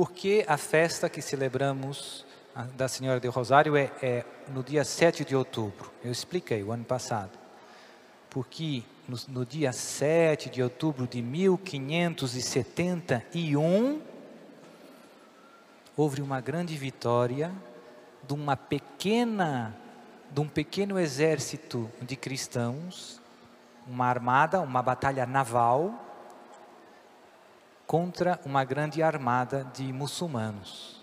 por 0.00 0.12
que 0.12 0.44
a 0.48 0.56
festa 0.56 1.10
que 1.10 1.20
celebramos 1.20 2.24
da 2.74 2.88
Senhora 2.88 3.20
do 3.20 3.28
Rosário 3.28 3.76
é, 3.76 3.92
é 4.00 4.24
no 4.48 4.62
dia 4.62 4.82
7 4.82 5.26
de 5.26 5.36
outubro? 5.36 5.92
Eu 6.02 6.10
expliquei 6.10 6.62
o 6.62 6.72
ano 6.72 6.86
passado. 6.86 7.38
Porque 8.30 8.82
no, 9.06 9.18
no 9.28 9.44
dia 9.44 9.74
7 9.74 10.48
de 10.48 10.62
outubro 10.62 11.06
de 11.06 11.20
1571, 11.20 14.00
houve 15.94 16.22
uma 16.22 16.40
grande 16.40 16.74
vitória 16.78 17.52
de 18.26 18.32
uma 18.32 18.56
pequena, 18.56 19.76
de 20.30 20.40
um 20.40 20.48
pequeno 20.48 20.98
exército 20.98 21.90
de 22.00 22.16
cristãos, 22.16 23.20
uma 23.86 24.06
armada, 24.06 24.62
uma 24.62 24.80
batalha 24.80 25.26
naval 25.26 26.09
contra 27.90 28.38
uma 28.44 28.62
grande 28.62 29.02
armada 29.02 29.68
de 29.74 29.92
muçulmanos. 29.92 31.00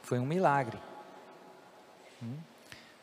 Foi 0.00 0.18
um 0.18 0.24
milagre. 0.24 0.78
Hum? 2.22 2.38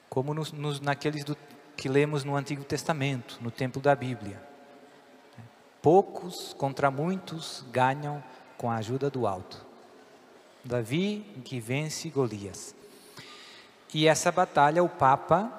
Como 0.10 0.34
nos, 0.34 0.52
nos, 0.52 0.80
naqueles 0.80 1.24
do, 1.24 1.38
que 1.78 1.88
lemos 1.88 2.24
no 2.24 2.36
Antigo 2.36 2.64
Testamento, 2.64 3.38
no 3.42 3.52
templo 3.52 3.80
da 3.80 3.96
Bíblia. 3.96 4.42
Poucos 5.84 6.52
contra 6.54 6.90
muitos 6.90 7.64
ganham 7.72 8.24
com 8.58 8.72
a 8.72 8.78
ajuda 8.78 9.08
do 9.08 9.28
alto. 9.28 9.64
Davi 10.66 11.20
que 11.46 11.60
vence 11.60 12.10
Golias. 12.10 12.74
E 13.94 14.08
essa 14.08 14.32
batalha, 14.32 14.84
o 14.84 14.90
Papa 14.90 15.54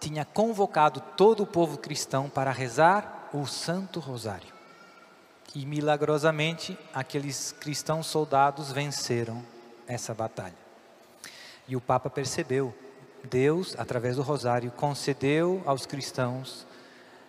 tinha 0.00 0.24
convocado 0.24 1.02
todo 1.14 1.42
o 1.42 1.46
povo 1.46 1.76
cristão 1.76 2.30
para 2.30 2.50
rezar 2.52 3.28
o 3.34 3.44
Santo 3.44 4.00
Rosário. 4.00 4.56
E 5.54 5.64
milagrosamente, 5.64 6.78
aqueles 6.92 7.52
cristãos 7.52 8.06
soldados 8.06 8.70
venceram 8.70 9.42
essa 9.86 10.12
batalha. 10.12 10.68
E 11.66 11.74
o 11.74 11.80
Papa 11.80 12.10
percebeu, 12.10 12.74
Deus, 13.24 13.74
através 13.78 14.16
do 14.16 14.22
Rosário, 14.22 14.70
concedeu 14.70 15.62
aos 15.64 15.86
cristãos 15.86 16.66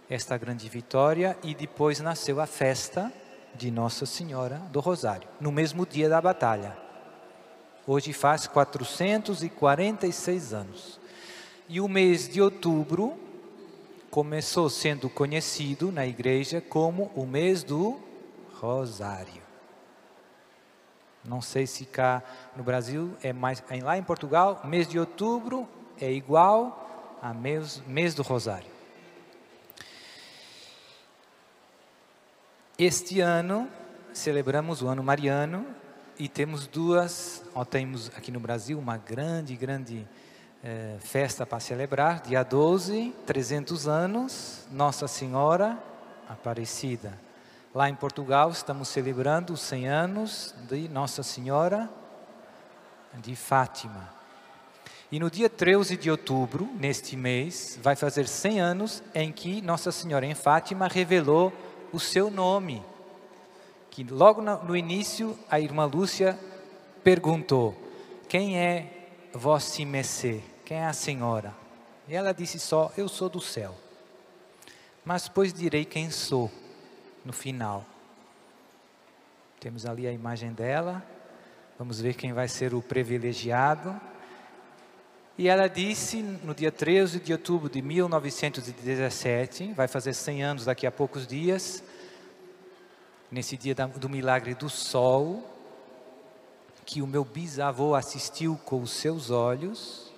esta 0.09 0.38
grande 0.38 0.67
vitória 0.67 1.38
e 1.44 1.56
depois 1.56 2.00
nasceu 2.00 2.42
a 2.42 2.45
festa 2.45 3.11
de 3.56 3.72
Nossa 3.72 4.06
Senhora 4.06 4.58
do 4.72 4.80
Rosário, 4.80 5.28
no 5.39 5.52
mesmo 5.52 5.86
dia 5.86 6.09
da 6.09 6.22
batalha. 6.22 6.78
Hoje 7.88 8.14
faz 8.14 8.48
446 8.48 10.54
anos. 10.54 11.00
E 11.67 11.81
o 11.81 11.88
mês 11.88 12.28
de 12.28 12.42
outubro 12.42 13.17
começou 14.09 14.70
sendo 14.70 15.09
conhecido 15.09 15.92
na 15.92 16.06
igreja 16.06 16.61
como 16.61 17.11
o 17.16 17.26
mês 17.26 17.64
do 17.64 18.08
Rosário. 18.59 19.41
Não 21.23 21.41
sei 21.41 21.65
se 21.65 21.85
cá 21.85 22.21
no 22.55 22.63
Brasil 22.63 23.15
é 23.23 23.31
mais, 23.31 23.63
lá 23.81 23.97
em 23.97 24.03
Portugal, 24.03 24.61
mês 24.65 24.88
de 24.88 24.99
outubro 24.99 25.67
é 25.99 26.11
igual 26.11 27.17
a 27.21 27.33
mês, 27.33 27.81
mês 27.87 28.13
do 28.13 28.21
Rosário. 28.21 28.69
Este 32.77 33.21
ano 33.21 33.69
celebramos 34.13 34.81
o 34.81 34.87
ano 34.87 35.03
mariano 35.03 35.65
e 36.17 36.27
temos 36.27 36.67
duas, 36.67 37.43
ó, 37.55 37.63
temos 37.63 38.09
aqui 38.15 38.31
no 38.31 38.39
Brasil 38.39 38.77
uma 38.77 38.97
grande, 38.97 39.55
grande 39.55 40.07
eh, 40.63 40.97
festa 40.99 41.45
para 41.45 41.59
celebrar, 41.59 42.21
dia 42.21 42.43
12, 42.43 43.13
300 43.25 43.87
anos, 43.87 44.67
Nossa 44.71 45.07
Senhora 45.07 45.77
Aparecida. 46.27 47.28
Lá 47.73 47.88
em 47.88 47.94
Portugal 47.94 48.50
estamos 48.50 48.88
celebrando 48.88 49.53
os 49.53 49.62
100 49.62 49.88
anos 49.88 50.56
de 50.67 50.89
Nossa 50.89 51.22
Senhora 51.22 51.88
de 53.14 53.36
Fátima. 53.36 54.09
E 55.11 55.20
no 55.20 55.30
dia 55.30 55.48
13 55.48 55.95
de 55.95 56.09
outubro, 56.09 56.67
neste 56.80 57.16
mês, 57.16 57.78
vai 57.80 57.95
fazer 57.95 58.28
100 58.28 58.59
anos 58.59 59.04
em 59.14 59.32
que 59.32 59.61
Nossa 59.61 59.92
Senhora 59.92 60.26
em 60.26 60.33
Fátima 60.33 60.88
revelou 60.88 61.54
o 61.93 61.99
seu 61.99 62.32
nome. 62.32 62.83
Que 63.92 64.04
logo 64.04 64.42
no 64.42 64.76
início 64.76 65.38
a 65.48 65.60
irmã 65.60 65.86
Lúcia 65.86 66.39
perguntou: 67.04 67.77
Quem 68.27 68.58
é 68.58 69.30
Vossa 69.32 69.86
Messê? 69.86 70.42
Quem 70.66 70.77
é 70.77 70.88
a 70.88 70.93
Senhora? 70.93 71.54
E 72.08 72.16
ela 72.16 72.33
disse 72.33 72.58
só: 72.58 72.92
Eu 72.98 73.08
sou 73.08 73.30
do 73.30 73.39
céu. 73.39 73.76
Mas 75.05 75.26
depois 75.26 75.54
direi 75.54 75.86
quem 75.86 76.10
sou 76.10 76.49
no 77.23 77.33
final. 77.33 77.85
Temos 79.59 79.85
ali 79.85 80.07
a 80.07 80.11
imagem 80.11 80.53
dela. 80.53 81.03
Vamos 81.77 81.99
ver 81.99 82.13
quem 82.13 82.33
vai 82.33 82.47
ser 82.47 82.73
o 82.73 82.81
privilegiado. 82.81 83.99
E 85.37 85.47
ela 85.47 85.67
disse 85.67 86.21
no 86.21 86.53
dia 86.53 86.71
13 86.71 87.19
de 87.19 87.31
outubro 87.31 87.69
de 87.69 87.81
1917, 87.81 89.71
vai 89.71 89.87
fazer 89.87 90.13
100 90.13 90.43
anos 90.43 90.65
daqui 90.65 90.85
a 90.85 90.91
poucos 90.91 91.25
dias, 91.25 91.81
nesse 93.31 93.55
dia 93.55 93.73
do 93.73 94.09
milagre 94.09 94.53
do 94.53 94.69
sol, 94.69 95.41
que 96.86 97.01
o 97.01 97.07
meu 97.07 97.23
bisavô 97.23 97.95
assistiu 97.95 98.59
com 98.65 98.81
os 98.81 98.91
seus 98.91 99.30
olhos. 99.30 100.11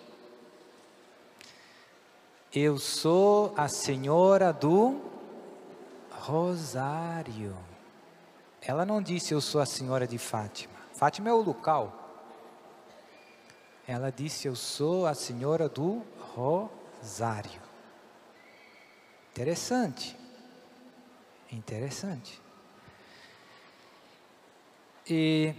Eu 2.52 2.80
sou 2.80 3.54
a 3.56 3.68
senhora 3.68 4.52
do 4.52 5.11
Rosário. 6.22 7.58
Ela 8.62 8.86
não 8.86 9.02
disse 9.02 9.34
eu 9.34 9.42
sou 9.42 9.60
a 9.60 9.66
senhora 9.66 10.06
de 10.06 10.20
Fátima. 10.20 10.76
Fátima 10.94 11.30
é 11.30 11.34
o 11.34 11.42
local. 11.42 11.98
Ela 13.88 14.12
disse 14.12 14.48
eu 14.48 14.56
sou 14.56 15.08
a 15.08 15.16
senhora 15.16 15.68
do 15.68 16.04
Rosário. 16.36 17.60
Interessante. 19.32 20.16
Interessante. 21.52 22.40
E 25.10 25.56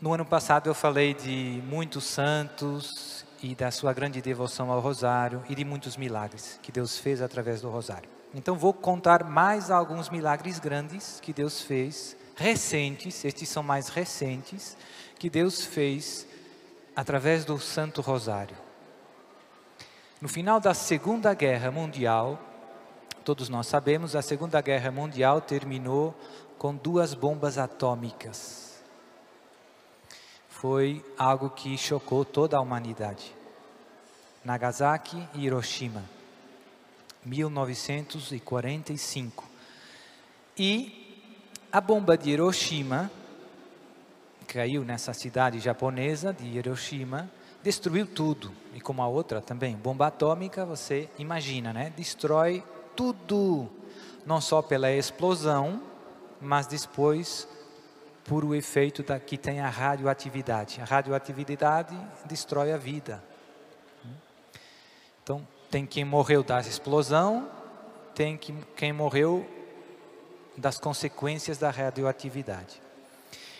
no 0.00 0.12
ano 0.12 0.26
passado 0.26 0.68
eu 0.68 0.74
falei 0.74 1.14
de 1.14 1.62
muitos 1.64 2.02
santos 2.02 3.24
e 3.40 3.54
da 3.54 3.70
sua 3.70 3.92
grande 3.92 4.20
devoção 4.20 4.72
ao 4.72 4.80
Rosário 4.80 5.44
e 5.48 5.54
de 5.54 5.64
muitos 5.64 5.96
milagres 5.96 6.58
que 6.60 6.72
Deus 6.72 6.98
fez 6.98 7.22
através 7.22 7.60
do 7.60 7.70
Rosário. 7.70 8.15
Então 8.34 8.56
vou 8.56 8.72
contar 8.72 9.24
mais 9.24 9.70
alguns 9.70 10.10
milagres 10.10 10.58
grandes 10.58 11.20
que 11.20 11.32
Deus 11.32 11.62
fez, 11.62 12.16
recentes, 12.36 13.24
estes 13.24 13.48
são 13.48 13.62
mais 13.62 13.88
recentes, 13.88 14.76
que 15.18 15.30
Deus 15.30 15.64
fez 15.64 16.26
através 16.94 17.44
do 17.44 17.58
Santo 17.58 18.00
Rosário. 18.00 18.56
No 20.20 20.28
final 20.28 20.60
da 20.60 20.74
Segunda 20.74 21.34
Guerra 21.34 21.70
Mundial, 21.70 22.38
todos 23.24 23.48
nós 23.48 23.66
sabemos, 23.66 24.16
a 24.16 24.22
Segunda 24.22 24.60
Guerra 24.60 24.90
Mundial 24.90 25.40
terminou 25.40 26.14
com 26.58 26.74
duas 26.74 27.12
bombas 27.12 27.58
atômicas. 27.58 28.82
Foi 30.48 31.04
algo 31.18 31.50
que 31.50 31.76
chocou 31.76 32.24
toda 32.24 32.56
a 32.56 32.60
humanidade. 32.60 33.34
Nagasaki 34.42 35.22
e 35.34 35.44
Hiroshima. 35.44 36.15
1945. 37.26 39.44
E 40.56 41.26
a 41.70 41.78
bomba 41.80 42.16
de 42.16 42.30
Hiroshima 42.30 43.10
caiu 44.46 44.84
nessa 44.84 45.12
cidade 45.12 45.58
japonesa 45.58 46.32
de 46.32 46.46
Hiroshima, 46.46 47.28
destruiu 47.62 48.06
tudo. 48.06 48.52
E 48.72 48.80
como 48.80 49.02
a 49.02 49.08
outra 49.08 49.42
também, 49.42 49.76
bomba 49.76 50.06
atômica, 50.06 50.64
você 50.64 51.10
imagina, 51.18 51.72
né? 51.72 51.92
Destrói 51.96 52.62
tudo, 52.94 53.68
não 54.24 54.40
só 54.40 54.62
pela 54.62 54.90
explosão, 54.90 55.82
mas 56.40 56.66
depois 56.66 57.48
por 58.24 58.44
o 58.44 58.54
efeito 58.54 59.02
da, 59.02 59.18
que 59.18 59.36
tem 59.36 59.60
a 59.60 59.68
radioatividade. 59.68 60.80
A 60.80 60.84
radioatividade 60.84 61.96
destrói 62.24 62.72
a 62.72 62.76
vida. 62.76 63.22
Então, 65.22 65.46
tem 65.70 65.86
quem 65.86 66.04
morreu 66.04 66.42
da 66.42 66.60
explosão, 66.60 67.48
tem 68.14 68.38
quem 68.76 68.92
morreu 68.92 69.46
das 70.56 70.78
consequências 70.78 71.58
da 71.58 71.70
radioatividade. 71.70 72.80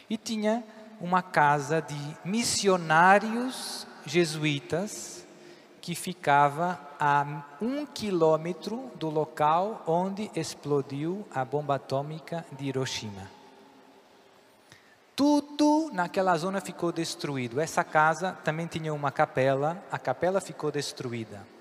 E 0.08 0.16
tinha 0.16 0.64
uma 1.00 1.22
casa 1.22 1.80
de 1.82 2.16
missionários 2.24 3.86
jesuítas 4.04 5.24
que 5.80 5.94
ficava 5.94 6.80
a 6.98 7.44
um 7.60 7.86
quilômetro 7.86 8.90
do 8.96 9.08
local 9.08 9.82
onde 9.86 10.30
explodiu 10.34 11.26
a 11.32 11.44
bomba 11.44 11.76
atômica 11.76 12.44
de 12.52 12.66
Hiroshima. 12.66 13.30
Tudo 15.14 15.90
naquela 15.92 16.36
zona 16.36 16.60
ficou 16.60 16.92
destruído. 16.92 17.60
Essa 17.60 17.84
casa 17.84 18.32
também 18.44 18.66
tinha 18.66 18.92
uma 18.92 19.10
capela, 19.10 19.82
a 19.90 19.98
capela 19.98 20.40
ficou 20.40 20.70
destruída. 20.70 21.55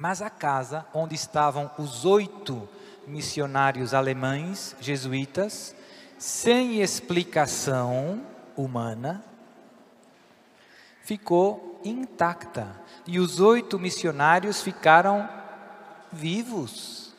Mas 0.00 0.22
a 0.22 0.30
casa 0.30 0.86
onde 0.94 1.14
estavam 1.14 1.70
os 1.76 2.06
oito 2.06 2.66
missionários 3.06 3.92
alemães 3.92 4.74
jesuítas, 4.80 5.76
sem 6.18 6.80
explicação, 6.80 8.22
humana 8.56 9.22
ficou 11.02 11.78
intacta 11.84 12.80
e 13.06 13.18
os 13.18 13.40
oito 13.40 13.78
missionários 13.78 14.62
ficaram 14.62 15.28
vivos. 16.10 17.12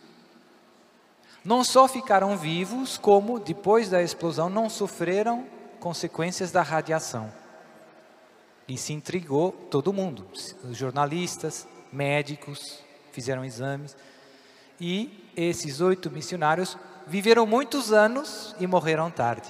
Não 1.46 1.64
só 1.64 1.88
ficaram 1.88 2.36
vivos, 2.36 2.98
como 2.98 3.40
depois 3.40 3.92
da 3.92 4.02
explosão 4.02 4.50
não 4.50 4.72
sofreram 4.72 5.46
consequências 5.80 6.52
da 6.52 6.64
radiação. 6.64 7.32
E 8.68 8.76
se 8.76 8.92
intrigou 8.92 9.52
todo 9.52 9.94
mundo, 9.94 10.26
os 10.34 10.76
jornalistas, 10.76 11.68
médicos, 11.92 12.84
fizeram 13.12 13.44
exames. 13.44 13.96
E 14.80 15.30
esses 15.36 15.82
oito 15.82 16.10
missionários 16.10 16.78
viveram 17.06 17.46
muitos 17.46 17.92
anos 17.92 18.56
e 18.60 18.66
morreram 18.66 19.12
tarde, 19.12 19.50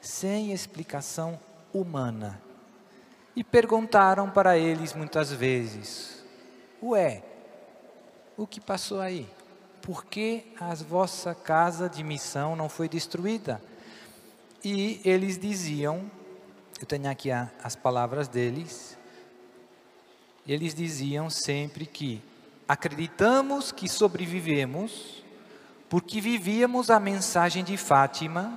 sem 0.00 0.52
explicação 0.52 1.38
humana. 1.72 2.40
E 3.34 3.44
perguntaram 3.44 4.28
para 4.28 4.58
eles 4.58 4.92
muitas 4.92 5.32
vezes: 5.32 6.22
Ué, 6.82 7.22
o 8.36 8.46
que 8.46 8.60
passou 8.60 9.00
aí? 9.00 9.28
Por 9.80 10.04
que 10.04 10.52
a 10.60 10.74
vossa 10.74 11.34
casa 11.34 11.88
de 11.88 12.02
missão 12.02 12.54
não 12.54 12.68
foi 12.68 12.88
destruída? 12.88 13.62
E 14.62 15.00
eles 15.04 15.38
diziam, 15.38 16.10
eu 16.78 16.86
tenho 16.86 17.10
aqui 17.10 17.30
a, 17.30 17.50
as 17.62 17.74
palavras 17.74 18.28
deles, 18.28 18.98
eles 20.52 20.74
diziam 20.74 21.30
sempre 21.30 21.86
que 21.86 22.22
acreditamos 22.66 23.70
que 23.70 23.88
sobrevivemos 23.88 25.22
porque 25.88 26.20
vivíamos 26.20 26.90
a 26.90 27.00
mensagem 27.00 27.64
de 27.64 27.76
Fátima, 27.76 28.56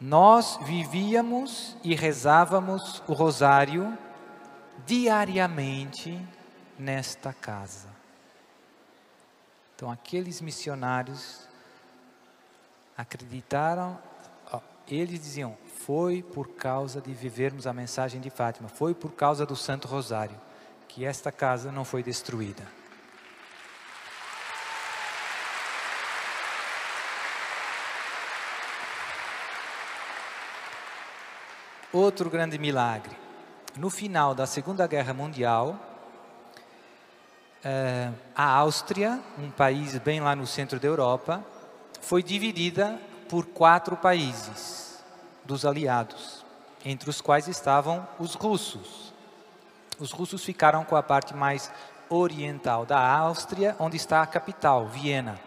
nós 0.00 0.58
vivíamos 0.62 1.76
e 1.82 1.94
rezávamos 1.94 3.02
o 3.08 3.12
rosário 3.12 3.96
diariamente 4.86 6.20
nesta 6.78 7.32
casa. 7.32 7.88
Então, 9.74 9.90
aqueles 9.90 10.40
missionários 10.40 11.48
acreditaram 12.96 13.98
eles 14.90 15.20
diziam: 15.20 15.56
foi 15.78 16.22
por 16.22 16.48
causa 16.48 17.00
de 17.00 17.12
vivermos 17.14 17.66
a 17.66 17.72
mensagem 17.72 18.20
de 18.20 18.30
Fátima, 18.30 18.68
foi 18.68 18.94
por 18.94 19.12
causa 19.12 19.46
do 19.46 19.54
Santo 19.54 19.86
Rosário 19.86 20.38
que 20.88 21.04
esta 21.04 21.30
casa 21.30 21.70
não 21.70 21.84
foi 21.84 22.02
destruída. 22.02 22.64
Outro 31.92 32.28
grande 32.28 32.58
milagre. 32.58 33.16
No 33.76 33.88
final 33.88 34.34
da 34.34 34.46
Segunda 34.46 34.86
Guerra 34.86 35.14
Mundial, 35.14 35.78
eh, 37.64 38.10
a 38.34 38.44
Áustria, 38.44 39.22
um 39.38 39.50
país 39.50 39.96
bem 39.98 40.20
lá 40.20 40.34
no 40.34 40.46
centro 40.46 40.78
da 40.78 40.86
Europa, 40.86 41.44
foi 42.00 42.22
dividida 42.22 43.00
por 43.28 43.46
quatro 43.46 43.96
países 43.96 44.77
dos 45.48 45.64
aliados, 45.64 46.44
entre 46.84 47.08
os 47.08 47.22
quais 47.22 47.48
estavam 47.48 48.06
os 48.20 48.34
russos. 48.34 49.14
Os 49.98 50.12
russos 50.12 50.44
ficaram 50.44 50.84
com 50.84 50.94
a 50.94 51.02
parte 51.02 51.34
mais 51.34 51.72
oriental 52.10 52.84
da 52.84 53.00
Áustria, 53.00 53.74
onde 53.80 53.96
está 53.96 54.22
a 54.22 54.26
capital, 54.26 54.86
Viena. 54.86 55.40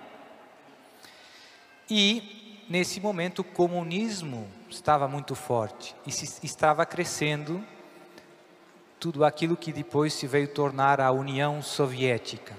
E, 1.88 2.66
nesse 2.68 3.00
momento, 3.00 3.40
o 3.40 3.44
comunismo 3.44 4.52
estava 4.68 5.08
muito 5.08 5.36
forte 5.36 5.96
e 6.06 6.12
se, 6.12 6.44
estava 6.44 6.84
crescendo 6.84 7.64
tudo 9.00 9.24
aquilo 9.24 9.56
que 9.56 9.72
depois 9.72 10.14
se 10.14 10.26
veio 10.26 10.48
tornar 10.48 11.00
a 11.00 11.12
União 11.12 11.62
Soviética. 11.62 12.56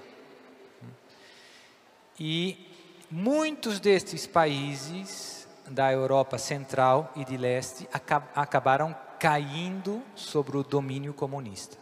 E 2.19 2.73
Muitos 3.15 3.79
destes 3.79 4.27
países 4.27 5.42
da 5.73 5.93
Europa 5.93 6.39
Central 6.39 7.13
e 7.17 7.25
de 7.25 7.37
Leste 7.37 7.89
acabaram 8.35 8.95
caindo 9.19 10.03
sobre 10.15 10.57
o 10.57 10.63
domínio 10.63 11.15
comunista. 11.15 11.77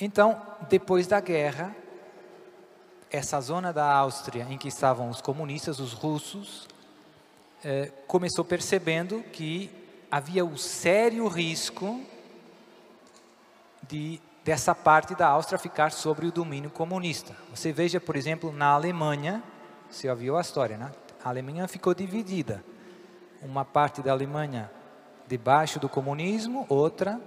Então, 0.00 0.40
depois 0.68 1.06
da 1.06 1.20
guerra, 1.20 1.74
essa 3.10 3.40
zona 3.40 3.72
da 3.72 3.90
Áustria 3.90 4.46
em 4.48 4.58
que 4.58 4.68
estavam 4.68 5.08
os 5.08 5.20
comunistas, 5.20 5.80
os 5.80 5.92
russos, 5.92 6.68
eh, 7.64 7.90
começou 8.06 8.44
percebendo 8.44 9.22
que 9.32 9.70
havia 10.10 10.44
o 10.44 10.56
sério 10.56 11.26
risco 11.26 12.00
de 13.88 14.20
dessa 14.44 14.74
parte 14.74 15.14
da 15.14 15.28
Áustria 15.28 15.58
ficar 15.58 15.92
sobre 15.92 16.26
o 16.26 16.32
domínio 16.32 16.70
comunista. 16.70 17.36
Você 17.54 17.70
veja, 17.70 18.00
por 18.00 18.16
exemplo, 18.16 18.50
na 18.50 18.68
Alemanha, 18.68 19.42
você 19.90 20.08
ouviu 20.08 20.38
a 20.38 20.40
história, 20.40 20.78
né? 20.78 20.90
A 21.22 21.28
Alemanha 21.28 21.66
ficou 21.66 21.94
dividida. 21.94 22.64
Uma 23.42 23.64
parte 23.64 24.02
da 24.02 24.12
Alemanha 24.12 24.70
debaixo 25.26 25.78
do 25.78 25.88
comunismo, 25.88 26.64
outra, 26.68 27.20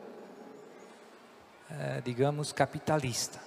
é, 1.70 2.02
digamos, 2.02 2.52
capitalista. 2.52 3.40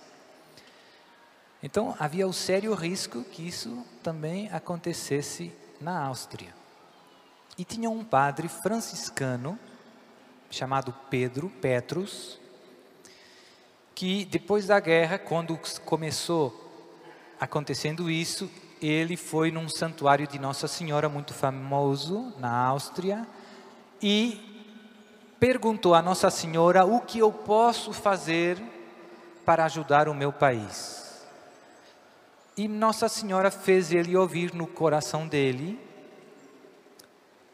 Então, 1.62 1.96
havia 1.99 2.26
o 2.26 2.32
sério 2.32 2.75
risco 2.75 3.25
que 3.25 3.46
isso 3.46 3.85
também 4.02 4.49
acontecesse 4.52 5.52
na 5.81 5.99
Áustria. 6.06 6.55
E 7.56 7.64
tinha 7.64 7.88
um 7.88 8.05
padre 8.05 8.49
franciscano 8.49 9.58
chamado 10.50 10.94
Pedro, 11.08 11.49
Petrus, 11.49 12.38
que 13.94 14.25
depois 14.25 14.67
da 14.67 14.79
guerra, 14.79 15.19
quando 15.19 15.58
começou 15.85 16.61
acontecendo 17.41 18.11
isso, 18.11 18.50
ele 18.88 19.16
foi 19.16 19.50
num 19.50 19.69
santuário 19.69 20.26
de 20.26 20.38
Nossa 20.38 20.66
Senhora 20.69 21.08
muito 21.08 21.32
famoso 21.32 22.32
na 22.38 22.50
Áustria 22.50 23.26
e 24.02 24.66
perguntou 25.38 25.94
a 25.94 26.02
Nossa 26.02 26.31
Senhora 26.31 26.84
o 26.84 27.00
que 27.00 27.19
eu 27.19 27.32
posso 27.32 27.92
fazer 27.92 28.60
para 29.44 29.64
ajudar 29.64 30.08
o 30.08 30.14
meu 30.14 30.32
país. 30.32 31.25
E 32.56 32.69
Nossa 32.69 33.08
Senhora 33.08 33.50
fez 33.50 33.92
ele 33.92 34.16
ouvir 34.16 34.54
no 34.54 34.66
coração 34.66 35.26
dele, 35.26 35.81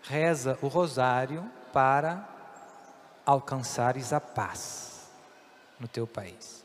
reza 0.03 0.59
o 0.61 0.69
rosário 0.69 1.51
para 1.73 2.29
alcançares 3.25 4.13
a 4.13 4.21
paz 4.21 5.11
no 5.79 5.89
teu 5.89 6.07
país. 6.07 6.65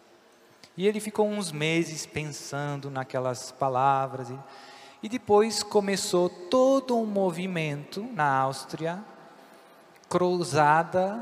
E 0.77 0.87
ele 0.87 0.99
ficou 0.99 1.27
uns 1.27 1.51
meses 1.51 2.05
pensando 2.05 2.89
naquelas 2.89 3.51
palavras 3.51 4.29
e, 4.29 4.37
e 5.03 5.09
depois 5.09 5.63
começou 5.63 6.29
todo 6.29 6.97
um 6.97 7.05
movimento 7.05 8.03
na 8.13 8.29
Áustria, 8.29 9.03
cruzada 10.09 11.21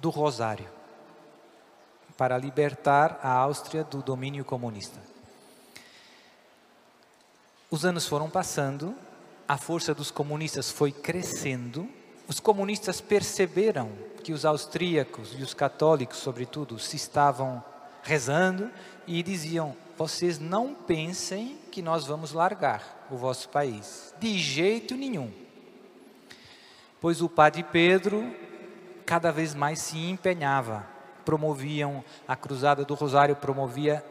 do 0.00 0.08
Rosário, 0.08 0.68
para 2.16 2.38
libertar 2.38 3.20
a 3.22 3.30
Áustria 3.30 3.84
do 3.84 4.02
domínio 4.02 4.44
comunista. 4.44 4.98
Os 7.70 7.84
anos 7.84 8.06
foram 8.06 8.30
passando, 8.30 8.94
a 9.46 9.58
força 9.58 9.94
dos 9.94 10.10
comunistas 10.10 10.70
foi 10.70 10.90
crescendo, 10.90 11.88
os 12.26 12.40
comunistas 12.40 13.00
perceberam 13.00 13.90
que 14.24 14.32
os 14.32 14.44
austríacos 14.44 15.34
e 15.38 15.42
os 15.42 15.52
católicos, 15.52 16.18
sobretudo, 16.18 16.78
se 16.78 16.96
estavam 16.96 17.62
rezando 18.06 18.70
e 19.06 19.22
diziam: 19.22 19.76
vocês 19.98 20.38
não 20.38 20.74
pensem 20.74 21.58
que 21.70 21.82
nós 21.82 22.06
vamos 22.06 22.32
largar 22.32 23.06
o 23.10 23.16
vosso 23.16 23.48
país, 23.48 24.14
de 24.18 24.38
jeito 24.38 24.94
nenhum. 24.96 25.30
Pois 27.00 27.20
o 27.20 27.28
padre 27.28 27.62
Pedro 27.62 28.34
cada 29.04 29.30
vez 29.30 29.54
mais 29.54 29.80
se 29.80 29.98
empenhava, 29.98 30.86
promoviam 31.24 32.02
a 32.26 32.34
Cruzada 32.34 32.84
do 32.84 32.94
Rosário, 32.94 33.36
promovia 33.36 34.04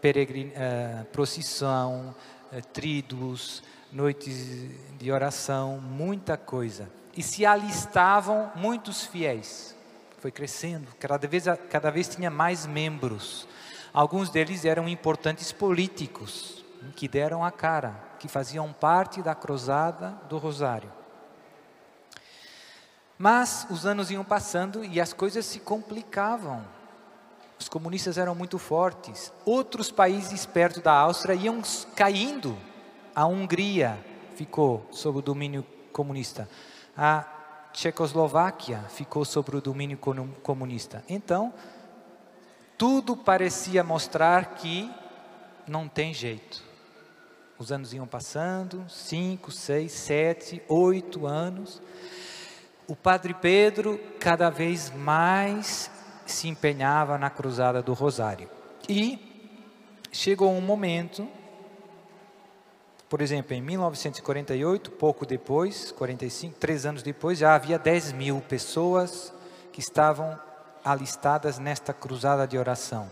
peregrin, 0.00 0.48
uh, 0.48 1.04
procissão, 1.06 2.14
uh, 2.52 2.66
tríduos, 2.72 3.62
noites 3.92 4.70
de 4.98 5.12
oração, 5.12 5.80
muita 5.80 6.36
coisa 6.36 6.90
e 7.16 7.22
se 7.22 7.46
alistavam 7.46 8.52
muitos 8.54 9.04
fiéis. 9.04 9.75
Foi 10.26 10.32
crescendo, 10.32 10.88
cada 10.98 11.28
vez, 11.28 11.44
cada 11.70 11.88
vez 11.88 12.08
tinha 12.08 12.28
mais 12.28 12.66
membros. 12.66 13.46
Alguns 13.94 14.28
deles 14.28 14.64
eram 14.64 14.88
importantes 14.88 15.52
políticos, 15.52 16.64
que 16.96 17.06
deram 17.06 17.44
a 17.44 17.52
cara, 17.52 17.94
que 18.18 18.26
faziam 18.26 18.72
parte 18.72 19.22
da 19.22 19.36
cruzada 19.36 20.20
do 20.28 20.36
Rosário. 20.36 20.92
Mas 23.16 23.68
os 23.70 23.86
anos 23.86 24.10
iam 24.10 24.24
passando 24.24 24.84
e 24.84 25.00
as 25.00 25.12
coisas 25.12 25.46
se 25.46 25.60
complicavam. 25.60 26.66
Os 27.56 27.68
comunistas 27.68 28.18
eram 28.18 28.34
muito 28.34 28.58
fortes. 28.58 29.32
Outros 29.44 29.92
países 29.92 30.44
perto 30.44 30.80
da 30.80 30.92
Áustria 30.92 31.36
iam 31.36 31.62
caindo. 31.94 32.58
A 33.14 33.26
Hungria 33.26 33.96
ficou 34.34 34.88
sob 34.90 35.18
o 35.18 35.22
domínio 35.22 35.64
comunista. 35.92 36.48
A 36.96 37.35
Tchecoslováquia 37.76 38.78
ficou 38.88 39.22
sob 39.22 39.54
o 39.54 39.60
domínio 39.60 39.98
comunista. 40.42 41.04
Então, 41.06 41.52
tudo 42.78 43.14
parecia 43.14 43.84
mostrar 43.84 44.54
que 44.54 44.90
não 45.68 45.86
tem 45.86 46.14
jeito. 46.14 46.64
Os 47.58 47.70
anos 47.70 47.92
iam 47.92 48.06
passando, 48.06 48.82
cinco, 48.88 49.50
seis, 49.50 49.92
sete, 49.92 50.62
oito 50.66 51.26
anos. 51.26 51.82
O 52.88 52.96
Padre 52.96 53.34
Pedro 53.34 54.00
cada 54.18 54.48
vez 54.48 54.90
mais 54.90 55.90
se 56.24 56.48
empenhava 56.48 57.18
na 57.18 57.28
cruzada 57.28 57.82
do 57.82 57.92
Rosário. 57.92 58.48
E 58.88 59.52
chegou 60.10 60.50
um 60.50 60.62
momento, 60.62 61.28
por 63.08 63.20
exemplo, 63.20 63.54
em 63.54 63.62
1948, 63.62 64.90
pouco 64.92 65.24
depois, 65.24 65.92
45, 65.92 66.58
três 66.58 66.84
anos 66.84 67.02
depois, 67.02 67.38
já 67.38 67.54
havia 67.54 67.78
10 67.78 68.10
mil 68.12 68.40
pessoas 68.40 69.32
que 69.72 69.78
estavam 69.80 70.36
alistadas 70.84 71.58
nesta 71.58 71.92
cruzada 71.92 72.44
de 72.46 72.58
oração. 72.58 73.08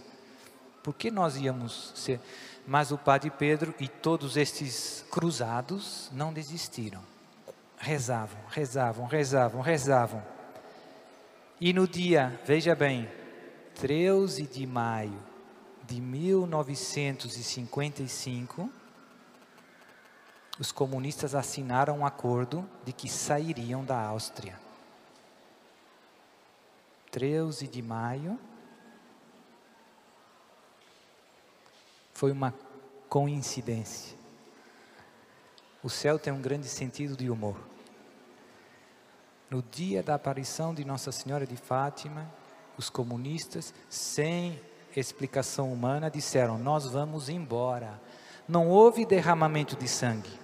Por 0.82 0.94
que 0.94 1.10
nós 1.10 1.36
íamos 1.36 1.92
ser? 1.94 2.20
Mas 2.66 2.92
o 2.92 2.98
Padre 2.98 3.30
Pedro 3.30 3.74
e 3.80 3.88
todos 3.88 4.36
estes 4.36 5.04
cruzados 5.10 6.08
não 6.12 6.32
desistiram. 6.32 7.02
Rezavam, 7.78 8.38
rezavam, 8.48 9.06
rezavam, 9.06 9.60
rezavam. 9.60 10.22
E 11.60 11.72
no 11.72 11.88
dia, 11.88 12.38
veja 12.44 12.74
bem, 12.74 13.08
13 13.74 14.46
de 14.46 14.66
maio 14.66 15.30
de 15.90 16.00
1955, 16.00 18.70
os 20.58 20.70
comunistas 20.70 21.34
assinaram 21.34 21.98
um 21.98 22.06
acordo 22.06 22.64
de 22.84 22.92
que 22.92 23.08
sairiam 23.08 23.84
da 23.84 24.00
Áustria. 24.00 24.56
13 27.10 27.66
de 27.66 27.82
maio. 27.82 28.38
Foi 32.20 32.32
uma 32.32 32.52
coincidência. 33.08 34.14
O 35.82 35.88
céu 35.88 36.18
tem 36.18 36.30
um 36.30 36.42
grande 36.42 36.68
sentido 36.68 37.16
de 37.16 37.30
humor. 37.30 37.56
No 39.48 39.62
dia 39.62 40.02
da 40.02 40.16
aparição 40.16 40.74
de 40.74 40.84
Nossa 40.84 41.12
Senhora 41.12 41.46
de 41.46 41.56
Fátima, 41.56 42.30
os 42.76 42.90
comunistas, 42.90 43.72
sem 43.88 44.60
explicação 44.94 45.72
humana, 45.72 46.10
disseram: 46.10 46.58
Nós 46.58 46.84
vamos 46.84 47.30
embora. 47.30 47.98
Não 48.46 48.68
houve 48.68 49.06
derramamento 49.06 49.74
de 49.74 49.88
sangue. 49.88 50.38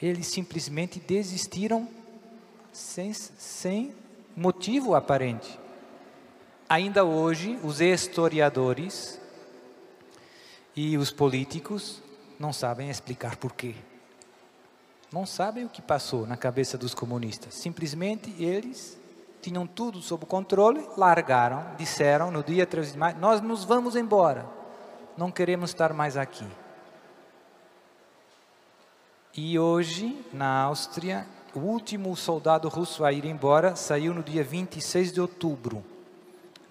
Eles 0.00 0.28
simplesmente 0.28 1.00
desistiram 1.00 1.88
sem, 2.72 3.12
sem 3.12 3.92
motivo 4.36 4.94
aparente. 4.94 5.58
Ainda 6.68 7.04
hoje, 7.04 7.58
os 7.64 7.80
historiadores 7.80 9.25
e 10.76 10.98
os 10.98 11.10
políticos 11.10 12.02
não 12.38 12.52
sabem 12.52 12.90
explicar 12.90 13.36
por 13.36 13.52
quê. 13.52 13.74
Não 15.10 15.24
sabem 15.24 15.64
o 15.64 15.68
que 15.70 15.80
passou 15.80 16.26
na 16.26 16.36
cabeça 16.36 16.76
dos 16.76 16.92
comunistas. 16.92 17.54
Simplesmente 17.54 18.30
eles 18.42 18.98
tinham 19.40 19.66
tudo 19.66 20.02
sob 20.02 20.26
controle, 20.26 20.86
largaram, 20.96 21.74
disseram 21.78 22.30
no 22.30 22.42
dia 22.42 22.66
13 22.66 22.92
de 22.92 22.98
maio: 22.98 23.16
Nós 23.18 23.40
nos 23.40 23.64
vamos 23.64 23.96
embora, 23.96 24.46
não 25.16 25.30
queremos 25.30 25.70
estar 25.70 25.94
mais 25.94 26.16
aqui. 26.16 26.46
E 29.34 29.58
hoje, 29.58 30.24
na 30.32 30.62
Áustria, 30.62 31.26
o 31.54 31.60
último 31.60 32.14
soldado 32.16 32.68
russo 32.68 33.04
a 33.04 33.12
ir 33.12 33.24
embora 33.24 33.76
saiu 33.76 34.12
no 34.12 34.22
dia 34.22 34.42
26 34.42 35.12
de 35.12 35.20
outubro 35.20 35.84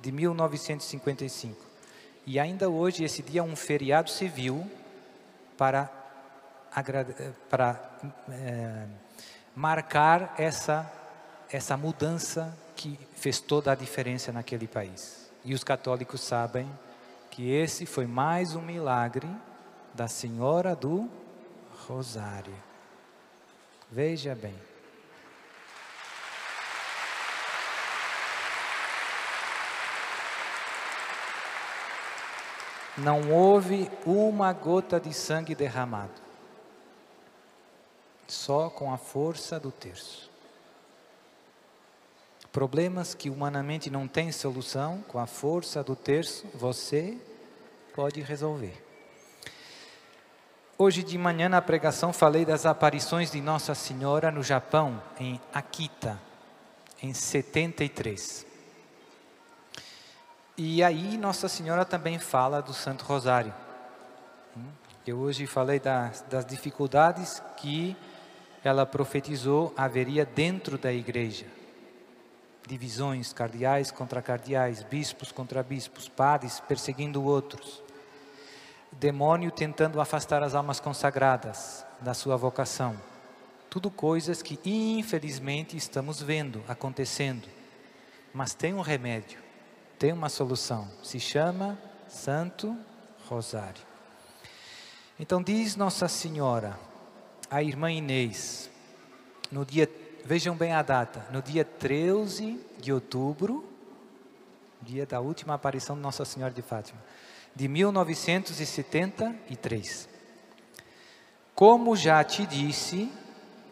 de 0.01 0.11
1955. 0.11 1.64
E 2.25 2.39
ainda 2.39 2.69
hoje, 2.69 3.03
esse 3.03 3.21
dia 3.21 3.41
é 3.41 3.43
um 3.43 3.55
feriado 3.55 4.09
civil 4.09 4.69
para, 5.55 5.89
para 7.49 7.79
é, 8.29 8.85
marcar 9.55 10.33
essa, 10.37 10.91
essa 11.51 11.77
mudança 11.77 12.57
que 12.75 12.99
fez 13.15 13.39
toda 13.39 13.71
a 13.71 13.75
diferença 13.75 14.31
naquele 14.31 14.67
país. 14.67 15.31
E 15.43 15.53
os 15.53 15.63
católicos 15.63 16.21
sabem 16.21 16.67
que 17.29 17.51
esse 17.51 17.85
foi 17.85 18.07
mais 18.07 18.55
um 18.55 18.61
milagre 18.61 19.29
da 19.93 20.07
Senhora 20.07 20.75
do 20.75 21.09
Rosário. 21.87 22.55
Veja 23.91 24.33
bem. 24.33 24.55
Não 32.97 33.31
houve 33.31 33.91
uma 34.05 34.53
gota 34.53 34.99
de 34.99 35.13
sangue 35.13 35.53
derramado, 35.53 36.13
só 38.25 38.69
com 38.69 38.93
a 38.93 38.97
força 38.97 39.59
do 39.59 39.71
terço. 39.71 40.31
Problemas 42.53 43.13
que 43.13 43.29
humanamente 43.29 43.89
não 43.89 44.07
têm 44.07 44.31
solução, 44.31 45.03
com 45.09 45.19
a 45.19 45.27
força 45.27 45.83
do 45.83 45.93
terço, 45.93 46.45
você 46.53 47.17
pode 47.93 48.21
resolver. 48.21 48.81
Hoje 50.77 51.03
de 51.03 51.17
manhã 51.17 51.49
na 51.49 51.61
pregação 51.61 52.13
falei 52.13 52.45
das 52.45 52.65
aparições 52.65 53.29
de 53.29 53.41
Nossa 53.41 53.75
Senhora 53.75 54.31
no 54.31 54.41
Japão, 54.41 55.03
em 55.19 55.39
Akita, 55.53 56.17
em 57.03 57.13
73. 57.13 58.54
E 60.57 60.83
aí 60.83 61.17
Nossa 61.17 61.47
Senhora 61.47 61.83
também 61.83 62.17
fala 62.17 62.61
do 62.61 62.73
Santo 62.73 63.03
Rosário. 63.03 63.53
Eu 65.05 65.17
hoje 65.17 65.45
falei 65.45 65.79
das, 65.79 66.21
das 66.29 66.45
dificuldades 66.45 67.41
que 67.57 67.95
ela 68.63 68.85
profetizou 68.85 69.73
haveria 69.77 70.25
dentro 70.25 70.77
da 70.77 70.91
igreja 70.91 71.45
divisões 72.67 73.31
cardeais 73.31 73.91
contra 73.91 74.21
cardeais, 74.21 74.83
bispos 74.83 75.31
contra 75.31 75.61
bispos, 75.61 76.07
padres 76.07 76.59
perseguindo 76.59 77.23
outros, 77.23 77.81
demônio 78.91 79.51
tentando 79.51 80.01
afastar 80.01 80.41
as 80.41 80.55
almas 80.55 80.79
consagradas 80.79 81.85
da 82.01 82.13
sua 82.13 82.35
vocação. 82.35 82.95
Tudo 83.69 83.91
coisas 83.91 84.41
que 84.41 84.59
infelizmente 84.63 85.75
estamos 85.77 86.21
vendo 86.21 86.63
acontecendo. 86.67 87.47
Mas 88.33 88.53
tem 88.53 88.73
um 88.73 88.81
remédio, 88.81 89.39
tem 89.97 90.11
uma 90.11 90.29
solução, 90.29 90.87
se 91.03 91.19
chama 91.19 91.77
Santo 92.07 92.75
Rosário. 93.27 93.83
Então 95.19 95.41
diz 95.41 95.75
Nossa 95.75 96.07
Senhora, 96.07 96.77
a 97.49 97.63
irmã 97.63 97.91
Inês, 97.91 98.69
no 99.51 99.65
dia 99.65 99.87
Vejam 100.27 100.55
bem 100.55 100.73
a 100.73 100.81
data, 100.81 101.23
no 101.31 101.39
dia 101.39 101.63
13 101.63 102.59
de 102.79 102.91
outubro, 102.91 103.63
dia 104.81 105.05
da 105.05 105.19
última 105.19 105.53
aparição 105.53 105.95
de 105.95 106.01
Nossa 106.01 106.25
Senhora 106.25 106.51
de 106.51 106.63
Fátima, 106.63 106.99
de 107.55 107.67
1973. 107.67 110.09
Como 111.53 111.95
já 111.95 112.23
te 112.23 112.43
disse, 112.47 113.11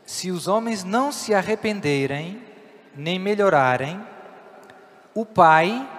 se 0.05 0.29
os 0.29 0.47
homens 0.47 0.83
não 0.83 1.11
se 1.11 1.33
arrependerem, 1.33 2.39
nem 2.95 3.17
melhorarem, 3.17 3.99
o 5.15 5.25
Pai 5.25 5.89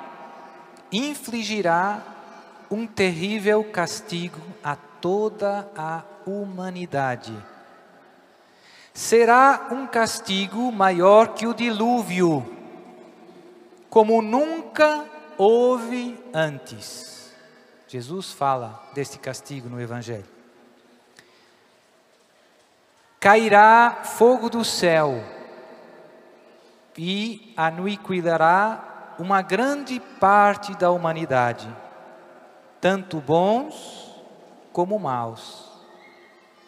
infligirá 0.97 2.03
um 2.71 2.87
terrível 2.87 3.65
castigo 3.65 4.41
a 4.63 4.77
toda 4.77 5.69
a 5.77 6.03
humanidade 6.27 7.35
será 8.95 9.67
um 9.73 9.89
castigo 9.89 10.71
maior 10.71 11.35
que 11.35 11.49
o 11.49 11.53
dilúvio, 11.53 12.49
como 13.91 14.23
nunca 14.23 15.05
houve 15.37 16.17
antes. 16.33 17.35
Jesus 17.89 18.31
fala 18.31 18.81
deste 18.95 19.19
castigo 19.19 19.69
no 19.69 19.81
Evangelho. 19.81 20.33
Cairá 23.19 24.03
fogo 24.05 24.49
do 24.49 24.65
céu 24.65 25.23
e 26.97 27.53
aniquilará 27.57 28.94
uma 29.19 29.43
grande 29.43 29.99
parte 29.99 30.75
da 30.77 30.91
humanidade, 30.91 31.69
tanto 32.81 33.21
bons 33.21 34.23
como 34.73 34.99
maus, 34.99 35.71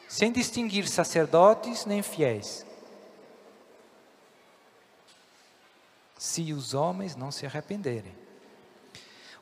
sem 0.08 0.30
distinguir 0.32 0.86
sacerdotes 0.88 1.84
nem 1.84 2.02
fiéis. 2.02 2.64
Se 6.16 6.52
os 6.52 6.72
homens 6.72 7.14
não 7.14 7.30
se 7.30 7.44
arrependerem. 7.44 8.14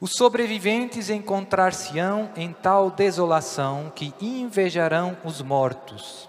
Os 0.01 0.13
sobreviventes 0.17 1.09
encontrar-se-ão 1.09 2.31
em 2.37 2.53
tal 2.53 2.91
desolação 2.91 3.93
que 3.95 4.13
invejarão 4.21 5.17
os 5.25 5.41
mortos. 5.41 6.29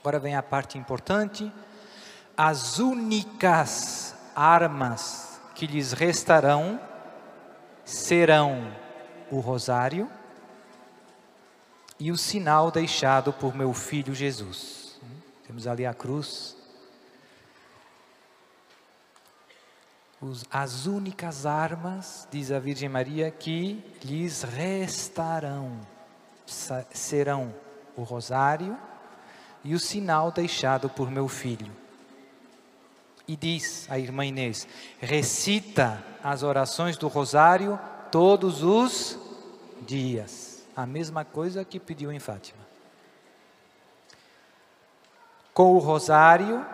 Agora 0.00 0.18
vem 0.18 0.34
a 0.34 0.42
parte 0.42 0.78
importante 0.78 1.52
as 2.36 2.78
únicas 2.78 4.14
armas 4.34 5.27
que 5.58 5.66
lhes 5.66 5.92
restarão 5.92 6.80
serão 7.84 8.72
o 9.28 9.40
rosário 9.40 10.08
e 11.98 12.12
o 12.12 12.16
sinal 12.16 12.70
deixado 12.70 13.32
por 13.32 13.56
meu 13.56 13.74
filho 13.74 14.14
Jesus. 14.14 15.00
Temos 15.44 15.66
ali 15.66 15.84
a 15.84 15.92
cruz. 15.92 16.56
as 20.48 20.86
únicas 20.86 21.44
armas, 21.44 22.26
diz 22.30 22.52
a 22.52 22.60
Virgem 22.60 22.88
Maria, 22.88 23.28
que 23.28 23.82
lhes 24.04 24.42
restarão 24.42 25.80
serão 26.92 27.52
o 27.96 28.02
rosário 28.04 28.78
e 29.64 29.74
o 29.74 29.80
sinal 29.80 30.30
deixado 30.30 30.88
por 30.88 31.10
meu 31.10 31.26
filho 31.26 31.87
e 33.28 33.36
diz 33.36 33.86
a 33.90 33.98
irmã 33.98 34.24
Inês: 34.24 34.66
recita 34.98 36.02
as 36.24 36.42
orações 36.42 36.96
do 36.96 37.06
rosário 37.06 37.78
todos 38.10 38.62
os 38.64 39.18
dias. 39.86 40.66
A 40.74 40.86
mesma 40.86 41.24
coisa 41.24 41.64
que 41.64 41.78
pediu 41.78 42.10
em 42.10 42.18
Fátima. 42.18 42.66
Com 45.52 45.74
o 45.74 45.78
rosário, 45.78 46.64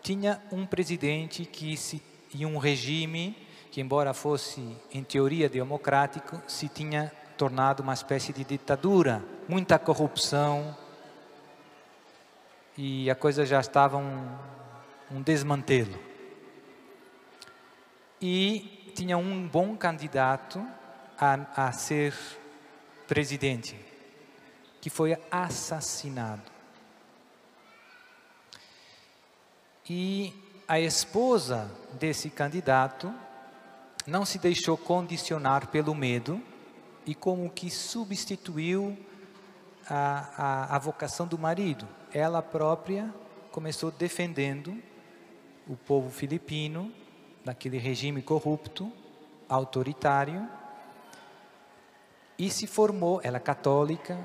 Tinha 0.01 0.41
um 0.51 0.65
presidente 0.65 1.45
que 1.45 1.77
se, 1.77 2.03
e 2.33 2.45
um 2.45 2.57
regime 2.57 3.37
que, 3.71 3.79
embora 3.79 4.13
fosse 4.13 4.75
em 4.91 5.03
teoria 5.03 5.47
democrático, 5.47 6.41
se 6.45 6.67
tinha 6.67 7.09
tornado 7.37 7.81
uma 7.81 7.93
espécie 7.93 8.33
de 8.33 8.43
ditadura, 8.43 9.23
muita 9.47 9.79
corrupção 9.79 10.75
e 12.77 13.09
a 13.09 13.15
coisa 13.15 13.45
já 13.45 13.61
estava 13.61 13.95
um, 13.95 14.27
um 15.09 15.21
desmantelo. 15.21 16.09
E 18.21 18.78
tinha 18.89 19.17
um 19.17 19.47
bom 19.47 19.77
candidato 19.77 20.65
a, 21.17 21.67
a 21.67 21.71
ser 21.71 22.13
presidente, 23.07 23.79
que 24.81 24.89
foi 24.89 25.17
assassinado. 25.31 26.51
E 29.89 30.33
a 30.67 30.79
esposa 30.79 31.71
desse 31.93 32.29
candidato 32.29 33.13
não 34.05 34.25
se 34.25 34.37
deixou 34.37 34.77
condicionar 34.77 35.67
pelo 35.67 35.95
medo 35.95 36.41
e 37.05 37.15
como 37.15 37.49
que 37.49 37.69
substituiu 37.71 38.97
a, 39.89 40.29
a, 40.37 40.75
a 40.75 40.79
vocação 40.79 41.27
do 41.27 41.37
marido. 41.37 41.87
Ela 42.13 42.41
própria 42.41 43.13
começou 43.51 43.89
defendendo 43.91 44.77
o 45.67 45.75
povo 45.75 46.09
filipino 46.09 46.91
daquele 47.49 47.79
regime 47.79 48.21
corrupto, 48.21 48.93
autoritário, 49.49 50.47
e 52.37 52.47
se 52.47 52.67
formou, 52.67 53.19
ela 53.23 53.37
é 53.37 53.39
católica, 53.39 54.19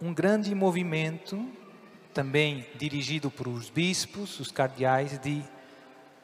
um 0.00 0.14
grande 0.14 0.54
movimento, 0.54 1.46
também 2.14 2.66
dirigido 2.76 3.30
por 3.30 3.46
os 3.46 3.68
bispos, 3.68 4.40
os 4.40 4.50
cardeais, 4.50 5.18
de 5.18 5.44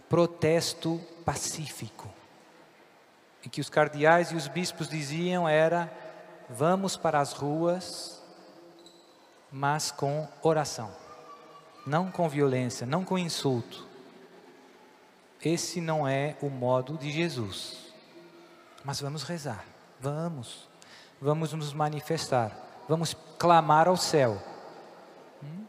protesto 0.08 0.98
pacífico. 1.26 2.08
Em 3.44 3.50
que 3.50 3.60
os 3.60 3.68
cardeais 3.68 4.30
e 4.30 4.34
os 4.34 4.48
bispos 4.48 4.88
diziam 4.88 5.46
era: 5.46 5.92
vamos 6.48 6.96
para 6.96 7.20
as 7.20 7.34
ruas, 7.34 8.22
mas 9.52 9.90
com 9.90 10.26
oração, 10.40 10.90
não 11.86 12.10
com 12.10 12.26
violência, 12.30 12.86
não 12.86 13.04
com 13.04 13.18
insulto 13.18 13.92
esse 15.44 15.80
não 15.80 16.06
é 16.06 16.36
o 16.40 16.48
modo 16.48 16.96
de 16.96 17.10
Jesus. 17.10 17.92
Mas 18.84 19.00
vamos 19.00 19.22
rezar, 19.22 19.64
vamos, 20.00 20.68
vamos 21.20 21.52
nos 21.52 21.72
manifestar, 21.72 22.56
vamos 22.88 23.16
clamar 23.38 23.88
ao 23.88 23.96
céu. 23.96 24.42
Hum? 25.42 25.64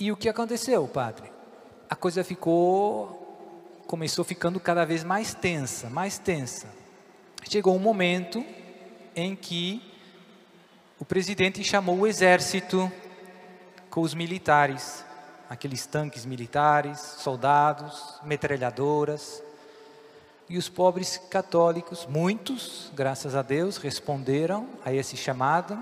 E 0.00 0.10
o 0.10 0.16
que 0.16 0.28
aconteceu, 0.28 0.86
padre? 0.88 1.30
A 1.88 1.94
coisa 1.94 2.24
ficou, 2.24 3.82
começou 3.86 4.24
ficando 4.24 4.58
cada 4.58 4.84
vez 4.84 5.04
mais 5.04 5.34
tensa, 5.34 5.90
mais 5.90 6.18
tensa. 6.18 6.66
Chegou 7.48 7.76
um 7.76 7.78
momento 7.78 8.44
em 9.14 9.36
que 9.36 9.82
o 10.98 11.04
presidente 11.04 11.62
chamou 11.62 11.98
o 11.98 12.06
exército 12.06 12.90
com 13.90 14.00
os 14.00 14.14
militares 14.14 15.04
aqueles 15.52 15.84
tanques 15.84 16.24
militares, 16.24 16.98
soldados, 16.98 18.18
metralhadoras. 18.22 19.42
E 20.48 20.56
os 20.56 20.66
pobres 20.66 21.18
católicos, 21.28 22.06
muitos, 22.06 22.90
graças 22.94 23.36
a 23.36 23.42
Deus, 23.42 23.76
responderam 23.76 24.66
a 24.82 24.94
esse 24.94 25.14
chamado, 25.14 25.78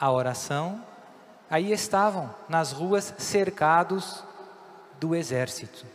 a 0.00 0.10
oração. 0.10 0.84
Aí 1.48 1.70
estavam 1.70 2.34
nas 2.48 2.72
ruas 2.72 3.14
cercados 3.18 4.24
do 4.98 5.14
exército. 5.14 5.86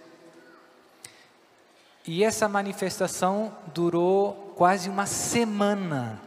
E 2.07 2.23
essa 2.23 2.47
manifestação 2.47 3.51
durou 3.73 4.53
quase 4.55 4.89
uma 4.89 5.05
semana. 5.05 6.21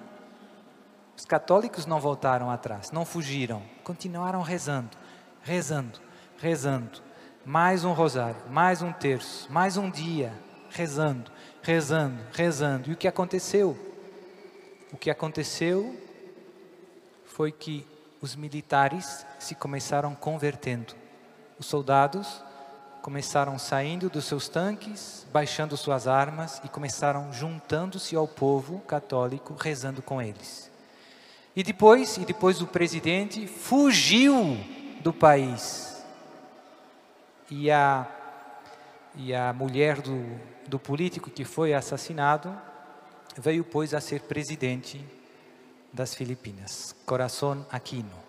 Os 1.16 1.24
católicos 1.24 1.86
não 1.86 1.98
voltaram 1.98 2.50
atrás, 2.50 2.90
não 2.90 3.06
fugiram, 3.06 3.62
continuaram 3.82 4.42
rezando, 4.42 4.90
rezando, 5.42 6.07
rezando. 6.38 7.02
Mais 7.44 7.84
um 7.84 7.92
rosário, 7.92 8.40
mais 8.50 8.82
um 8.82 8.92
terço, 8.92 9.50
mais 9.50 9.76
um 9.76 9.90
dia, 9.90 10.32
rezando, 10.70 11.30
rezando, 11.62 12.18
rezando. 12.32 12.90
E 12.90 12.92
o 12.92 12.96
que 12.96 13.08
aconteceu? 13.08 13.76
O 14.92 14.96
que 14.96 15.10
aconteceu 15.10 15.94
foi 17.24 17.52
que 17.52 17.86
os 18.20 18.34
militares 18.34 19.24
se 19.38 19.54
começaram 19.54 20.14
convertendo. 20.14 20.94
Os 21.58 21.66
soldados 21.66 22.42
começaram 23.02 23.58
saindo 23.58 24.10
dos 24.10 24.24
seus 24.26 24.48
tanques, 24.48 25.26
baixando 25.32 25.76
suas 25.76 26.06
armas 26.06 26.60
e 26.64 26.68
começaram 26.68 27.32
juntando-se 27.32 28.14
ao 28.14 28.28
povo 28.28 28.80
católico, 28.80 29.54
rezando 29.58 30.02
com 30.02 30.20
eles. 30.20 30.70
E 31.56 31.62
depois, 31.62 32.16
e 32.18 32.24
depois 32.24 32.60
o 32.60 32.66
presidente 32.66 33.46
fugiu 33.46 34.58
do 35.00 35.12
país. 35.12 35.87
E 37.50 37.70
a, 37.70 38.06
e 39.16 39.34
a 39.34 39.52
mulher 39.52 40.00
do, 40.00 40.24
do 40.68 40.78
político 40.78 41.30
que 41.30 41.44
foi 41.44 41.72
assassinado 41.72 42.56
veio, 43.36 43.64
pois, 43.64 43.94
a 43.94 44.00
ser 44.00 44.22
presidente 44.22 45.04
das 45.92 46.14
Filipinas, 46.14 46.94
Coração 47.06 47.66
Aquino. 47.70 48.28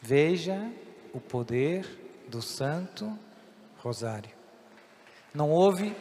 Veja 0.00 0.70
o 1.12 1.20
poder 1.20 1.86
do 2.28 2.40
Santo 2.40 3.18
Rosário. 3.78 4.30
Não 5.34 5.50
houve 5.50 5.94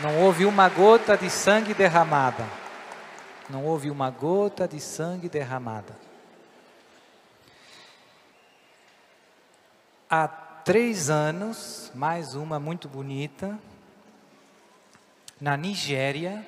Não 0.00 0.22
houve 0.22 0.46
uma 0.46 0.68
gota 0.70 1.16
de 1.18 1.28
sangue 1.28 1.74
derramada. 1.74 2.44
Não 3.48 3.66
houve 3.66 3.90
uma 3.90 4.10
gota 4.10 4.66
de 4.66 4.80
sangue 4.80 5.28
derramada. 5.28 5.94
Há 10.14 10.28
três 10.28 11.08
anos, 11.08 11.90
mais 11.94 12.34
uma 12.34 12.60
muito 12.60 12.86
bonita, 12.86 13.58
na 15.40 15.56
Nigéria, 15.56 16.46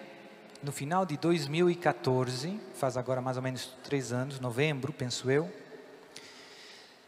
no 0.63 0.71
final 0.71 1.07
de 1.07 1.17
2014, 1.17 2.61
faz 2.75 2.99
agora 2.99 3.23
mais 3.23 3.39
ou 3.39 3.43
menos 3.43 3.75
três 3.83 4.13
anos, 4.13 4.39
novembro, 4.39 4.93
penso 4.93 5.31
eu. 5.31 5.51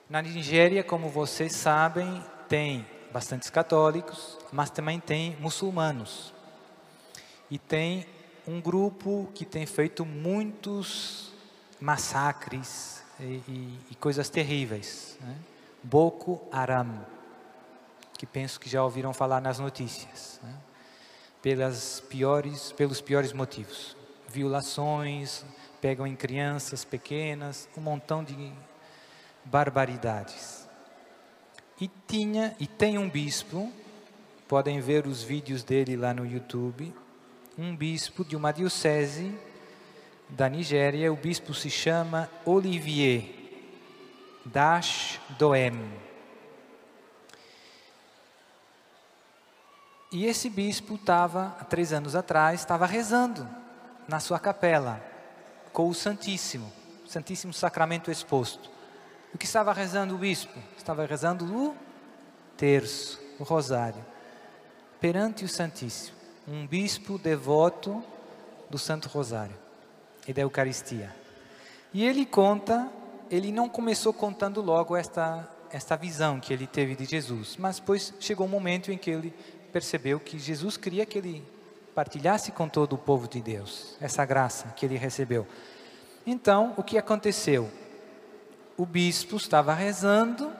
Na 0.08 0.22
Nigéria, 0.22 0.82
como 0.82 1.10
vocês 1.10 1.52
sabem, 1.52 2.24
tem 2.48 2.86
bastantes 3.12 3.50
católicos, 3.50 4.38
mas 4.50 4.70
também 4.70 4.98
tem 4.98 5.36
muçulmanos. 5.38 6.32
E 7.50 7.58
tem 7.58 8.06
um 8.48 8.62
grupo 8.62 9.30
que 9.34 9.44
tem 9.44 9.66
feito 9.66 10.06
muitos 10.06 11.34
massacres 11.78 13.04
e, 13.20 13.42
e, 13.46 13.78
e 13.90 13.94
coisas 13.96 14.30
terríveis. 14.30 15.18
Né? 15.20 15.36
Boko 15.86 16.46
Haram, 16.50 17.06
que 18.18 18.26
penso 18.26 18.58
que 18.60 18.68
já 18.68 18.82
ouviram 18.82 19.12
falar 19.14 19.40
nas 19.40 19.58
notícias. 19.58 20.40
Né? 20.42 20.54
pelas 21.46 22.02
piores, 22.08 22.72
pelos 22.72 23.00
piores 23.00 23.32
motivos. 23.32 23.96
Violações, 24.28 25.44
pegam 25.80 26.04
em 26.04 26.16
crianças 26.16 26.84
pequenas, 26.84 27.68
um 27.76 27.80
montão 27.80 28.24
de 28.24 28.52
barbaridades. 29.44 30.68
E 31.80 31.88
tinha 32.08 32.56
e 32.58 32.66
tem 32.66 32.98
um 32.98 33.08
bispo, 33.08 33.72
podem 34.48 34.80
ver 34.80 35.06
os 35.06 35.22
vídeos 35.22 35.62
dele 35.62 35.96
lá 35.96 36.12
no 36.12 36.26
YouTube, 36.26 36.92
um 37.56 37.76
bispo 37.76 38.24
de 38.24 38.34
uma 38.34 38.50
diocese 38.50 39.32
da 40.28 40.48
Nigéria, 40.48 41.12
o 41.12 41.16
bispo 41.16 41.54
se 41.54 41.70
chama 41.70 42.28
Olivier 42.44 43.45
Dash 44.46 45.20
Doem. 45.38 45.92
E 50.12 50.24
esse 50.24 50.48
bispo 50.48 50.94
estava, 50.94 51.56
há 51.60 51.64
três 51.64 51.92
anos 51.92 52.14
atrás, 52.14 52.60
estava 52.60 52.86
rezando 52.86 53.46
na 54.06 54.20
sua 54.20 54.38
capela, 54.38 55.04
com 55.72 55.88
o 55.88 55.94
Santíssimo, 55.94 56.72
Santíssimo 57.06 57.52
Sacramento 57.52 58.10
exposto. 58.10 58.70
O 59.34 59.38
que 59.38 59.44
estava 59.44 59.72
rezando 59.72 60.14
o 60.14 60.18
bispo? 60.18 60.58
Estava 60.76 61.04
rezando 61.04 61.44
o 61.44 61.76
terço, 62.56 63.20
o 63.38 63.42
rosário, 63.42 64.04
perante 65.00 65.44
o 65.44 65.48
Santíssimo. 65.48 66.16
Um 66.46 66.66
bispo 66.66 67.18
devoto 67.18 68.02
do 68.70 68.78
Santo 68.78 69.08
Rosário 69.08 69.56
e 70.26 70.32
da 70.32 70.42
Eucaristia. 70.42 71.14
E 71.92 72.04
ele 72.04 72.24
conta, 72.24 72.88
ele 73.30 73.52
não 73.52 73.68
começou 73.68 74.12
contando 74.12 74.60
logo 74.60 74.96
esta, 74.96 75.48
esta 75.70 75.96
visão 75.96 76.38
que 76.40 76.52
ele 76.52 76.66
teve 76.66 76.94
de 76.94 77.04
Jesus, 77.04 77.56
mas 77.56 77.78
depois 77.78 78.14
chegou 78.20 78.46
um 78.46 78.50
momento 78.50 78.92
em 78.92 78.98
que 78.98 79.10
ele 79.10 79.34
percebeu 79.72 80.18
que 80.20 80.38
Jesus 80.38 80.76
queria 80.76 81.04
que 81.04 81.18
ele 81.18 81.44
partilhasse 81.94 82.52
com 82.52 82.68
todo 82.68 82.94
o 82.94 82.98
povo 82.98 83.26
de 83.26 83.40
Deus 83.40 83.96
essa 84.00 84.24
graça 84.24 84.68
que 84.76 84.84
ele 84.84 84.96
recebeu. 84.96 85.46
Então, 86.26 86.74
o 86.76 86.82
que 86.82 86.98
aconteceu? 86.98 87.70
O 88.76 88.84
bispo 88.84 89.36
estava 89.36 89.72
rezando 89.72 90.52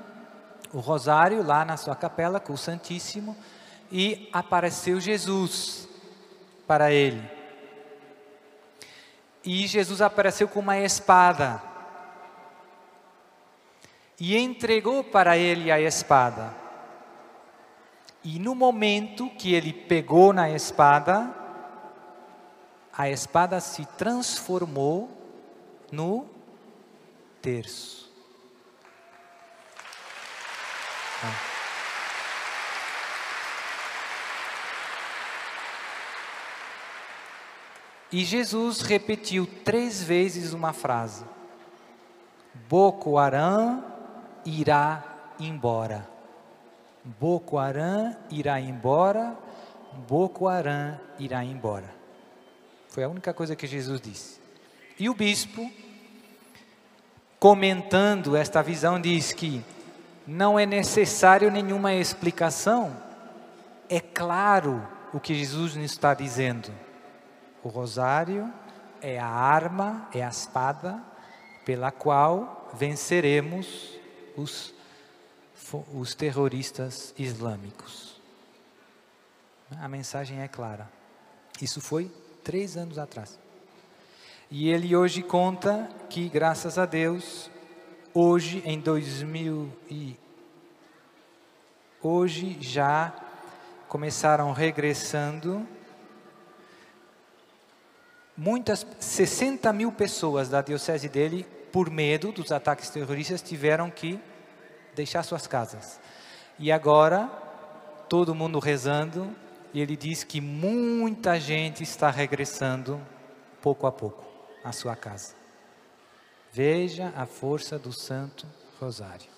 o 0.72 0.80
rosário 0.80 1.42
lá 1.42 1.64
na 1.64 1.76
sua 1.76 1.94
capela 1.94 2.40
com 2.40 2.52
o 2.52 2.58
Santíssimo 2.58 3.36
e 3.90 4.28
apareceu 4.32 4.98
Jesus 5.00 5.88
para 6.66 6.90
ele. 6.90 7.22
E 9.44 9.66
Jesus 9.66 10.00
apareceu 10.00 10.48
com 10.48 10.60
uma 10.60 10.78
espada 10.78 11.62
e 14.18 14.36
entregou 14.36 15.04
para 15.04 15.36
ele 15.36 15.70
a 15.70 15.80
espada. 15.80 16.54
E 18.24 18.38
no 18.38 18.54
momento 18.54 19.30
que 19.30 19.54
ele 19.54 19.72
pegou 19.72 20.32
na 20.32 20.50
espada, 20.50 21.32
a 22.92 23.08
espada 23.10 23.60
se 23.60 23.84
transformou 23.84 25.10
no 25.92 26.26
terço. 27.40 28.10
E 38.10 38.24
Jesus 38.24 38.80
repetiu 38.80 39.46
três 39.64 40.02
vezes 40.02 40.52
uma 40.52 40.72
frase: 40.72 41.24
Boko 42.68 43.18
Haram 43.18 43.95
irá 44.46 45.04
embora. 45.38 46.08
Boko 47.04 47.58
Haram 47.58 48.16
irá 48.30 48.60
embora, 48.60 49.36
Boko 50.08 50.48
Haram 50.48 50.98
irá 51.18 51.44
embora. 51.44 51.94
Foi 52.88 53.04
a 53.04 53.08
única 53.08 53.34
coisa 53.34 53.54
que 53.54 53.66
Jesus 53.66 54.00
disse. 54.00 54.40
E 54.98 55.10
o 55.10 55.14
bispo, 55.14 55.70
comentando 57.38 58.34
esta 58.34 58.62
visão, 58.62 59.00
diz 59.00 59.32
que 59.32 59.62
não 60.26 60.58
é 60.58 60.64
necessário 60.64 61.50
nenhuma 61.50 61.94
explicação, 61.94 62.96
é 63.88 64.00
claro 64.00 64.86
o 65.12 65.20
que 65.20 65.34
Jesus 65.34 65.76
nos 65.76 65.92
está 65.92 66.14
dizendo. 66.14 66.72
O 67.62 67.68
rosário 67.68 68.52
é 69.00 69.18
a 69.18 69.26
arma, 69.26 70.08
é 70.12 70.24
a 70.24 70.28
espada 70.28 71.00
pela 71.64 71.90
qual 71.90 72.70
venceremos 72.74 73.95
os 74.36 74.74
os 75.94 76.14
terroristas 76.14 77.14
islâmicos. 77.18 78.20
A 79.80 79.88
mensagem 79.88 80.40
é 80.40 80.48
clara. 80.48 80.88
Isso 81.60 81.80
foi 81.80 82.10
três 82.44 82.76
anos 82.76 82.98
atrás. 82.98 83.38
E 84.50 84.68
ele 84.68 84.94
hoje 84.94 85.22
conta 85.22 85.90
que, 86.08 86.28
graças 86.28 86.78
a 86.78 86.86
Deus, 86.86 87.50
hoje 88.14 88.62
em 88.64 88.78
2000 88.78 89.72
e 89.90 90.16
hoje 92.00 92.56
já 92.60 93.12
começaram 93.88 94.52
regressando 94.52 95.66
muitas 98.36 98.86
60 99.00 99.72
mil 99.72 99.90
pessoas 99.90 100.48
da 100.48 100.62
diocese 100.62 101.08
dele, 101.08 101.44
por 101.76 101.90
medo 101.90 102.32
dos 102.32 102.52
ataques 102.52 102.88
terroristas, 102.88 103.42
tiveram 103.42 103.90
que 103.90 104.18
deixar 104.94 105.22
suas 105.22 105.46
casas. 105.46 106.00
E 106.58 106.72
agora, 106.72 107.26
todo 108.08 108.34
mundo 108.34 108.58
rezando, 108.58 109.30
e 109.74 109.82
ele 109.82 109.94
diz 109.94 110.24
que 110.24 110.40
muita 110.40 111.38
gente 111.38 111.82
está 111.82 112.10
regressando 112.10 112.98
pouco 113.60 113.86
a 113.86 113.92
pouco 113.92 114.24
à 114.64 114.72
sua 114.72 114.96
casa. 114.96 115.34
Veja 116.50 117.12
a 117.14 117.26
força 117.26 117.78
do 117.78 117.92
Santo 117.92 118.46
Rosário. 118.80 119.28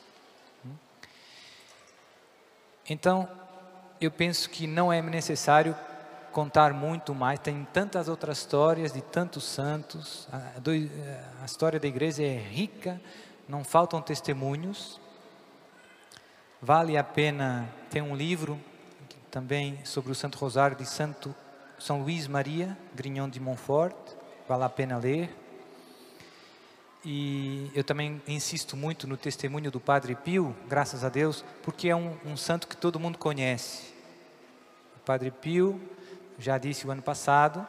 Então, 2.88 3.28
eu 4.00 4.12
penso 4.12 4.48
que 4.48 4.64
não 4.64 4.92
é 4.92 5.02
necessário 5.02 5.76
contar 6.38 6.72
muito 6.72 7.16
mais, 7.16 7.40
tem 7.40 7.66
tantas 7.72 8.08
outras 8.08 8.38
histórias 8.38 8.92
de 8.92 9.02
tantos 9.02 9.42
santos, 9.42 10.28
a, 10.32 11.42
a 11.42 11.44
história 11.44 11.80
da 11.80 11.88
igreja 11.88 12.22
é 12.22 12.36
rica, 12.38 13.00
não 13.48 13.64
faltam 13.64 14.00
testemunhos. 14.00 15.00
Vale 16.62 16.96
a 16.96 17.02
pena 17.02 17.68
ter 17.90 18.02
um 18.02 18.14
livro 18.14 18.56
também 19.32 19.84
sobre 19.84 20.12
o 20.12 20.14
Santo 20.14 20.38
Rosário 20.38 20.76
de 20.76 20.86
Santo 20.86 21.34
São 21.76 22.02
Luís 22.02 22.28
Maria, 22.28 22.78
Grignon 22.94 23.28
de 23.28 23.40
Montfort, 23.40 23.96
vale 24.48 24.62
a 24.62 24.68
pena 24.68 24.96
ler. 24.96 25.36
E 27.04 27.68
eu 27.74 27.82
também 27.82 28.22
insisto 28.28 28.76
muito 28.76 29.08
no 29.08 29.16
testemunho 29.16 29.72
do 29.72 29.80
Padre 29.80 30.14
Pio, 30.14 30.54
graças 30.68 31.02
a 31.02 31.08
Deus, 31.08 31.44
porque 31.64 31.88
é 31.88 31.96
um, 31.96 32.16
um 32.24 32.36
santo 32.36 32.68
que 32.68 32.76
todo 32.76 33.00
mundo 33.00 33.18
conhece. 33.18 33.92
O 34.98 35.00
Padre 35.00 35.32
Pio, 35.32 35.80
já 36.38 36.56
disse 36.56 36.86
o 36.86 36.90
ano 36.90 37.02
passado, 37.02 37.66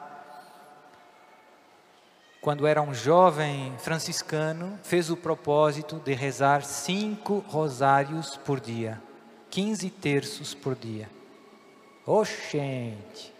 quando 2.40 2.66
era 2.66 2.80
um 2.80 2.94
jovem 2.94 3.76
franciscano, 3.78 4.78
fez 4.82 5.10
o 5.10 5.16
propósito 5.16 5.96
de 5.96 6.14
rezar 6.14 6.62
cinco 6.62 7.44
rosários 7.48 8.36
por 8.38 8.58
dia, 8.58 9.02
15 9.50 9.90
terços 9.90 10.54
por 10.54 10.74
dia. 10.74 11.10
Oxente, 12.06 13.34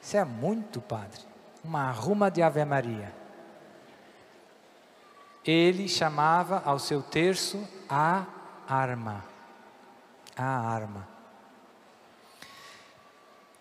isso 0.00 0.16
é 0.16 0.24
muito, 0.24 0.80
padre. 0.80 1.20
Uma 1.64 1.88
arruma 1.88 2.30
de 2.30 2.42
Ave 2.42 2.64
Maria. 2.64 3.12
Ele 5.44 5.88
chamava 5.88 6.62
ao 6.64 6.78
seu 6.78 7.02
terço 7.02 7.66
a 7.88 8.24
arma. 8.68 9.24
A 10.36 10.44
arma. 10.44 11.11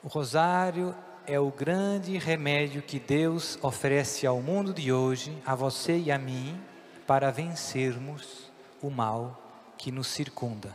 O 0.04 0.08
rosário 0.08 0.96
é 1.28 1.40
o 1.40 1.52
grande 1.52 2.18
remédio 2.18 2.82
que 2.82 3.00
Deus 3.00 3.60
oferece 3.62 4.26
ao 4.26 4.42
mundo 4.42 4.74
de 4.74 4.92
hoje, 4.92 5.38
a 5.46 5.54
você 5.54 5.96
e 5.96 6.12
a 6.12 6.18
mim, 6.18 6.60
para 7.06 7.30
vencermos 7.30 8.52
o 8.82 8.90
mal 8.90 9.40
que 9.78 9.92
nos 9.92 10.08
circunda, 10.08 10.74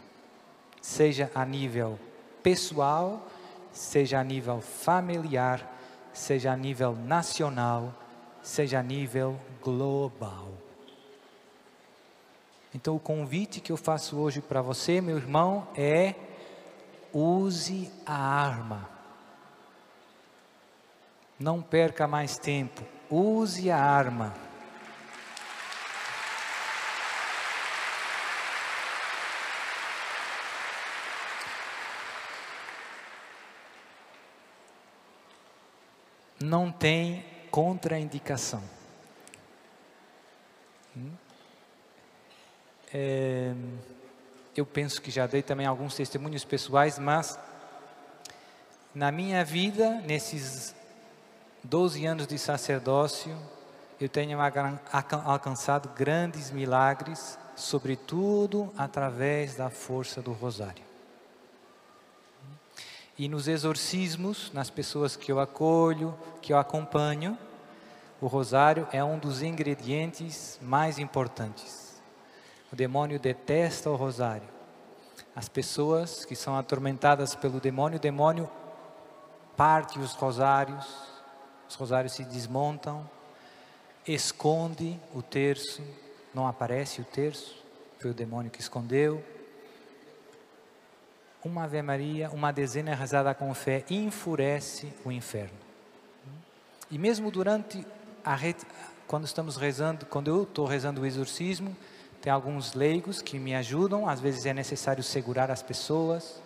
seja 0.81 1.29
a 1.35 1.45
nível 1.45 1.99
pessoal, 2.41 3.27
seja 3.73 4.21
a 4.21 4.25
nível 4.25 4.61
familiar, 4.61 5.77
seja 6.13 6.53
a 6.53 6.57
nível 6.57 6.95
nacional, 6.95 7.93
seja 8.45 8.79
a 8.79 8.83
nível 8.83 9.41
global. 9.61 10.53
Então, 12.73 12.95
o 12.95 13.01
convite 13.01 13.61
que 13.61 13.73
eu 13.73 13.77
faço 13.77 14.19
hoje 14.19 14.41
para 14.41 14.63
você, 14.63 15.01
meu 15.01 15.17
irmão, 15.17 15.67
é 15.75 16.15
use 17.13 17.91
a 18.05 18.15
arma 18.15 18.96
não 21.39 21.63
perca 21.63 22.07
mais 22.07 22.39
tempo. 22.39 22.83
Use 23.11 23.71
a 23.71 23.79
arma. 23.79 24.35
Não 36.41 36.71
tem 36.71 37.25
contraindicação. 37.51 38.63
Hum? 40.97 41.11
É, 42.93 43.53
eu 44.55 44.65
penso 44.65 45.03
que 45.03 45.11
já 45.11 45.27
dei 45.27 45.43
também 45.43 45.67
alguns 45.67 45.95
testemunhos 45.95 46.45
pessoais, 46.45 46.99
mas 46.99 47.39
na 48.95 49.11
minha 49.11 49.45
vida, 49.45 50.01
nesses 50.07 50.75
12 51.67 52.07
anos 52.07 52.27
de 52.29 52.39
sacerdócio, 52.39 53.37
eu 54.01 54.09
tenho 54.09 54.39
alcançado 55.25 55.89
grandes 55.97 56.51
milagres, 56.51 57.39
sobretudo 57.57 58.73
através 58.79 59.57
da 59.57 59.69
força 59.69 60.23
do 60.23 60.33
rosário. 60.33 60.85
E 63.19 63.29
nos 63.29 63.49
exorcismos, 63.49 64.53
nas 64.53 64.71
pessoas 64.71 65.17
que 65.17 65.33
eu 65.33 65.41
acolho, 65.41 66.17
que 66.41 66.53
eu 66.53 66.59
acompanho, 66.59 67.37
o 68.21 68.29
rosário 68.29 68.87
é 68.93 69.03
um 69.03 69.19
dos 69.19 69.43
ingredientes 69.43 70.61
mais 70.63 70.99
importantes. 70.99 72.01
O 72.73 72.77
demônio 72.77 73.19
detesta 73.19 73.91
o 73.91 73.97
rosário. 73.97 74.49
As 75.35 75.49
pessoas 75.49 76.25
que 76.25 76.37
são 76.37 76.57
atormentadas 76.57 77.35
pelo 77.35 77.59
demônio, 77.59 77.97
o 77.97 78.01
demônio 78.01 78.49
parte 79.57 79.99
os 79.99 80.13
rosários, 80.13 81.16
os 81.69 81.75
rosários 81.75 82.13
se 82.13 82.25
desmontam, 82.25 83.09
esconde 84.07 84.99
o 85.15 85.23
terço, 85.23 85.83
não 86.35 86.47
aparece 86.47 87.01
o 87.01 87.05
terço, 87.05 87.63
foi 87.99 88.11
o 88.11 88.15
demônio 88.15 88.51
que 88.51 88.61
escondeu. 88.61 89.25
Uma 91.45 91.65
Ave 91.65 91.81
Maria, 91.83 92.31
uma 92.31 92.53
dezena 92.53 92.95
rezada 92.95 93.35
com 93.35 93.53
fé, 93.55 93.85
enfurece 93.89 94.93
o 95.05 95.13
inferno. 95.13 95.59
E 96.91 96.99
mesmo 96.99 97.31
durante 97.31 97.87
a 98.25 98.37
quando 99.07 99.25
estamos 99.25 99.57
rezando, 99.57 100.05
quando 100.07 100.29
eu 100.29 100.43
estou 100.43 100.67
rezando 100.67 101.01
o 101.01 101.07
exorcismo, 101.07 101.77
tem 102.21 102.33
alguns 102.33 102.75
leigos 102.75 103.23
que 103.23 103.39
me 103.39 103.55
ajudam, 103.55 104.09
às 104.09 104.19
vezes 104.19 104.47
é 104.47 104.53
necessário 104.53 105.03
segurar 105.03 105.51
as 105.51 105.63
pessoas, 105.63 106.43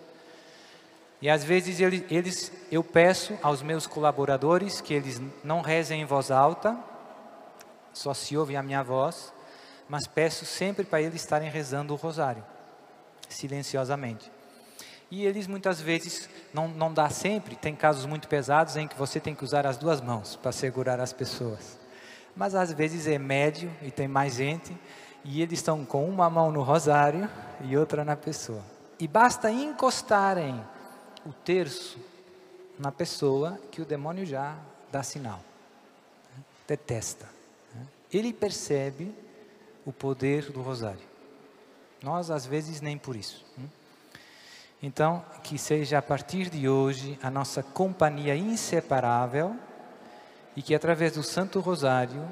e 1.21 1.29
às 1.29 1.43
vezes 1.43 1.79
eles, 1.79 2.51
eu 2.71 2.83
peço 2.83 3.37
aos 3.43 3.61
meus 3.61 3.85
colaboradores 3.85 4.81
que 4.81 4.93
eles 4.93 5.21
não 5.43 5.61
rezem 5.61 6.01
em 6.01 6.05
voz 6.05 6.31
alta, 6.31 6.75
só 7.93 8.13
se 8.13 8.35
ouve 8.35 8.55
a 8.55 8.63
minha 8.63 8.81
voz, 8.81 9.31
mas 9.87 10.07
peço 10.07 10.45
sempre 10.45 10.83
para 10.83 11.01
eles 11.01 11.21
estarem 11.21 11.49
rezando 11.49 11.93
o 11.93 11.97
rosário, 11.97 12.43
silenciosamente. 13.29 14.31
E 15.11 15.25
eles 15.25 15.45
muitas 15.45 15.79
vezes, 15.79 16.27
não, 16.53 16.67
não 16.69 16.91
dá 16.91 17.09
sempre, 17.09 17.55
tem 17.55 17.75
casos 17.75 18.05
muito 18.05 18.27
pesados 18.27 18.75
em 18.75 18.87
que 18.87 18.97
você 18.97 19.19
tem 19.19 19.35
que 19.35 19.43
usar 19.43 19.67
as 19.67 19.77
duas 19.77 20.01
mãos 20.01 20.37
para 20.37 20.51
segurar 20.51 20.99
as 20.99 21.13
pessoas. 21.13 21.77
Mas 22.35 22.55
às 22.55 22.71
vezes 22.71 23.07
é 23.07 23.19
médio 23.19 23.71
e 23.83 23.91
tem 23.91 24.07
mais 24.07 24.35
gente, 24.35 24.75
e 25.23 25.41
eles 25.41 25.59
estão 25.59 25.85
com 25.85 26.07
uma 26.09 26.29
mão 26.29 26.51
no 26.51 26.63
rosário 26.63 27.29
e 27.63 27.77
outra 27.77 28.03
na 28.03 28.15
pessoa. 28.15 28.63
E 28.97 29.07
basta 29.07 29.51
encostarem 29.51 30.63
o 31.25 31.31
terço 31.31 31.99
na 32.77 32.91
pessoa 32.91 33.59
que 33.69 33.81
o 33.81 33.85
demônio 33.85 34.25
já 34.25 34.57
dá 34.91 35.03
sinal, 35.03 35.39
né? 36.35 36.43
detesta. 36.67 37.29
Né? 37.75 37.85
Ele 38.11 38.33
percebe 38.33 39.13
o 39.85 39.93
poder 39.93 40.51
do 40.51 40.61
rosário. 40.61 41.11
Nós, 42.01 42.31
às 42.31 42.45
vezes, 42.45 42.81
nem 42.81 42.97
por 42.97 43.15
isso. 43.15 43.45
Né? 43.57 43.65
Então, 44.81 45.23
que 45.43 45.59
seja 45.59 45.99
a 45.99 46.01
partir 46.01 46.49
de 46.49 46.67
hoje 46.67 47.19
a 47.21 47.29
nossa 47.29 47.61
companhia 47.61 48.35
inseparável 48.35 49.55
e 50.55 50.61
que 50.63 50.73
através 50.73 51.13
do 51.13 51.21
Santo 51.21 51.59
Rosário 51.59 52.27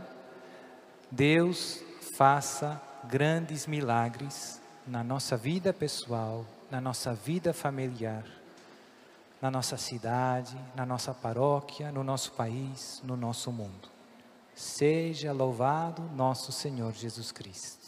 Deus 1.12 1.84
faça 2.18 2.82
grandes 3.04 3.68
milagres 3.68 4.60
na 4.86 5.04
nossa 5.04 5.38
vida 5.38 5.72
pessoal, 5.72 6.44
na 6.72 6.82
nossa 6.82 7.14
vida 7.14 7.54
familiar 7.54 8.39
na 9.42 9.50
nossa 9.50 9.78
cidade, 9.78 10.58
na 10.76 10.86
nossa 10.86 11.14
paróquia, 11.14 11.92
no 11.92 12.04
nosso 12.04 12.34
país, 12.34 13.02
no 13.04 13.16
nosso 13.16 13.52
mundo. 13.52 13.90
Seja 14.54 15.32
louvado 15.32 16.02
nosso 16.16 16.52
Senhor 16.52 16.94
Jesus 16.94 17.32
Cristo. 17.32 17.79